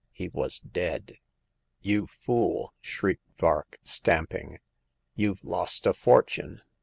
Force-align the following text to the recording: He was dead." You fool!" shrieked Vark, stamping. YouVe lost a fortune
He 0.11 0.29
was 0.29 0.57
dead." 0.59 1.19
You 1.81 2.07
fool!" 2.07 2.73
shrieked 2.91 3.29
Vark, 3.37 3.77
stamping. 3.83 4.57
YouVe 5.13 5.43
lost 5.43 5.85
a 5.85 5.93
fortune 5.93 6.63